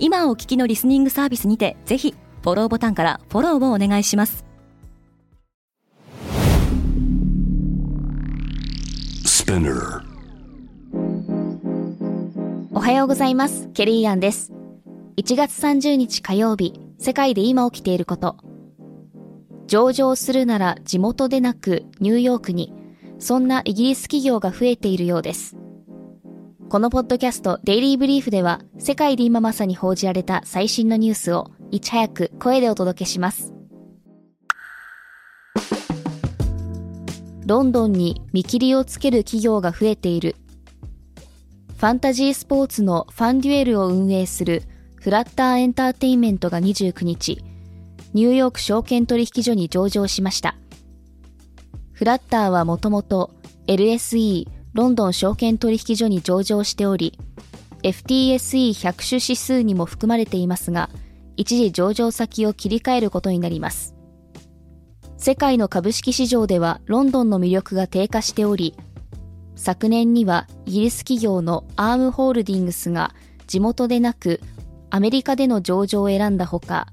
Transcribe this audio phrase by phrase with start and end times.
[0.00, 4.44] 今お聞きのリスニングサービスにてぜひフォローボタンからフォローをお願いします。
[12.72, 13.68] おはようございます。
[13.74, 14.52] ケリーアンです。
[15.16, 18.36] 1月30日火曜日世界で今起きていること。
[19.66, 22.72] 上場するなら地元でなくニューヨークに。
[23.18, 25.56] そんなイギリス企業が増えているようです
[26.68, 33.54] このポッドキャストデイリーブリーフでは世界で今まさに報じられた最新のニュースをいち早く声でお届けします。
[37.46, 40.36] ロンドンに見切りをつける企業が増えている。
[41.78, 44.62] ファンタジースポーツのファンデュエルを運営する
[44.96, 47.42] フラッターエンターテインメントが29日、
[48.12, 50.54] ニューヨーク証券取引所に上場しました。
[51.92, 53.30] フラッターはもともと
[53.66, 57.18] LSE ロンドン証券取引所に上場しており、
[57.82, 60.88] FTSE100 種指数にも含まれていますが、
[61.36, 63.96] 一時上場先を切り替えることになります。
[65.16, 68.76] 世界の株式市場ではロンドンの魅力が低下しており、
[69.56, 73.16] 昨年にはイギリス企業のアームホールディングスが
[73.48, 74.40] 地元でなく
[74.90, 76.86] アメリカでの上場を選んだほか、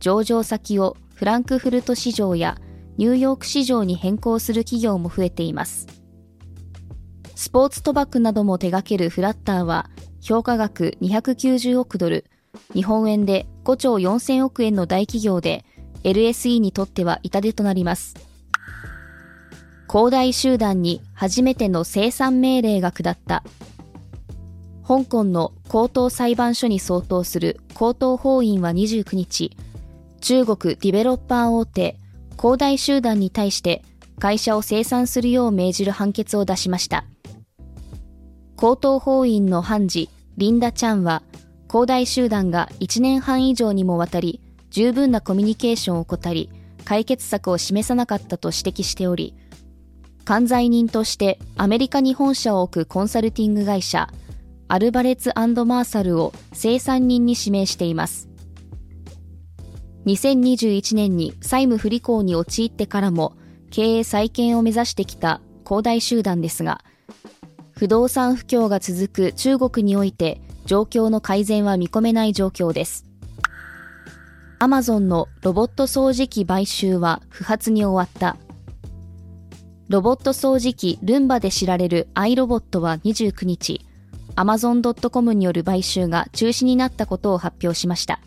[0.00, 2.58] 上場先をフランクフルト市場や
[2.96, 6.01] ニューヨーク市場に変更する企業も増えています。
[7.42, 9.90] スポーツ賭博なども手掛けるフラッターは、
[10.20, 12.24] 評価額290億ドル、
[12.72, 15.64] 日本円で5兆4000億円の大企業で、
[16.04, 18.14] LSE にとっては痛手となります。
[19.88, 23.42] 恒大集団に初めての生産命令が下った。
[24.86, 29.56] 香港の高等裁判所に相当する高等法院は29日、
[30.20, 31.96] 中国ディベロッパー大手、
[32.36, 33.82] 恒大集団に対して
[34.20, 37.04] 会社を生産するよう命じる判決を出しました。
[38.62, 41.24] 高等法院の判事、リンダ・チャンは、
[41.66, 44.40] 恒大集団が1年半以上にもわたり、
[44.70, 46.50] 十分なコミュニケーションを怠り、
[46.84, 49.34] 解決策を示さなかったと指摘しており、
[50.24, 54.08] 管財人としてアメリカに本社を置くコンサルティング会社、
[54.68, 58.28] アルバレツマーサルを生産人に指名しています。
[60.06, 63.34] 2021年に債務不履行に陥ってからも
[63.72, 66.84] 経営再建を目指してきた恒大集団ですが、
[67.82, 73.06] 不動産不況が続く中国において状況の改善は見込めない状況です。
[74.60, 78.36] アマゾンのロボット掃除機買収は不発に終わった。
[79.88, 83.84] ロボット掃除機ルンバで知られるアイロボットは29日、
[84.36, 88.20] アマゾン .com による買収が中止になったことを発表しました。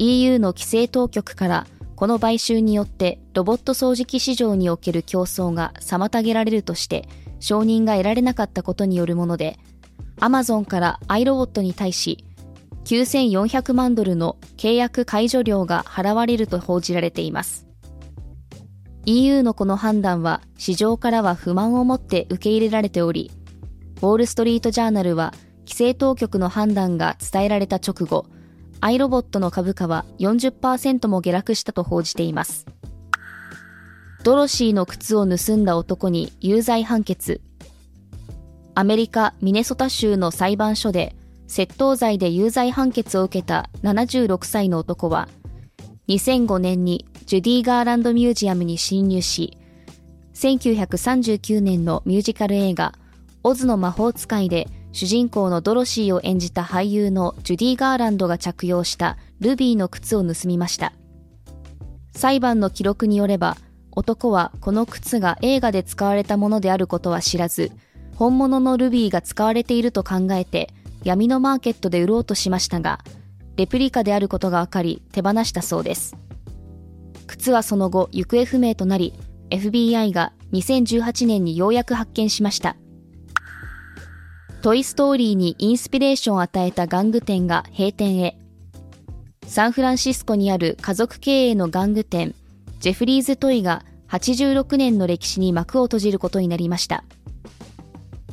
[0.00, 7.08] EU の規制当局からこの買収によってロボット掃除機市場における競争が妨げられるとして
[7.40, 9.58] 承認が得られなかったことによるもので、
[10.20, 12.24] アマゾンからアイロボットに対し、
[12.84, 17.66] 9400万ドルの契約解除料が払われると報じられています。
[19.04, 23.30] EU のこの判断は市場からは不満を持って受け入れられており、
[23.96, 28.26] ウォールストリートジャーナルは規制当局の判断が伝えられた直後、
[28.80, 32.66] アイロボットの株価は40%も下落したと報じています。
[34.24, 37.40] ドロシーの靴を盗んだ男に有罪判決。
[38.74, 41.14] アメリカ・ミネソタ州の裁判所で
[41.46, 45.28] 窃盗罪で有罪判決を受けた76歳の男は、
[46.08, 49.56] 2005年にジュディ・ガーランドミュージアムに侵入し、
[50.34, 52.94] 1939年のミュージカル映画、
[53.44, 60.92] オズの魔法使いで主人公のドロシーを演じた俳優のジュディ・ガーランドが着用したルビーの靴を盗みました。
[62.14, 63.56] 裁判の記録によれば、
[63.98, 67.72] 男はこの靴が映画で使われたものであることは知らず、
[68.14, 70.70] 本物のルビーが使われていると考えて
[71.02, 73.00] 闇のマーケットで売ろうとしましたが、
[73.56, 76.16] レプリカであることが分かり手放したそうです。
[77.26, 79.14] 靴はその後行方不明となり、
[79.50, 82.76] FBI が2018年にようやく発見しました。
[84.62, 88.38] トイストーリーにインスピレーションを与えた玩具店が閉店へ。
[89.48, 92.36] サンフランシスコにある家族経営の玩具店、
[92.80, 97.04] ジェフリーズ・トイが86年の歴史に幕を閉じることになりました。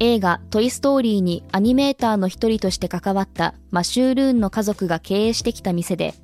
[0.00, 6.14] 映画トイストーリーにアニメーターの一人として関わったマシュールーンの家族が経営してきた店で、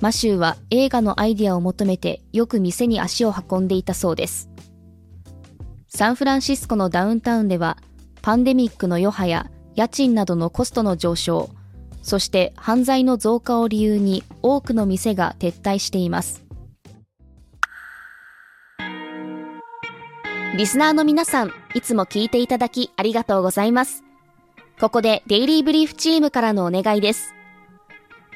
[0.00, 4.48] マシューは映画のアイディアを求めてよく店に足を運んでいたそうです。
[5.88, 7.78] サンフランシスコのダウンタウンでは、
[8.22, 11.50] パンデミックの余波や家賃などのコストの上昇、
[12.02, 16.47] そして犯罪の増加を理由に多くの店が撤退しています。
[20.58, 24.02] リスナーの皆さん、いつも聞いていただきありがとうございます。
[24.80, 27.32] ここでデイリーブリーフチームからのお願いです。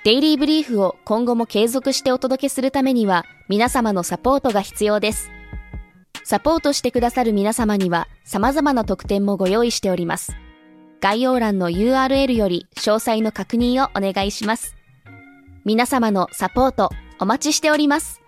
[0.04, 5.32] デイリーブリーフを今後も継続してお届けするためには皆様のサポートが必要です。
[6.22, 10.36] サポートしてくださる皆様には様々な特典もご用意しております。
[11.00, 14.76] 概要欄の URL より詳細の確認をお願いします。
[15.64, 18.20] 皆様のサポートお待ちしております。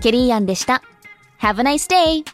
[0.00, 0.82] ケリーアンでした。
[1.42, 2.33] Have a nice day!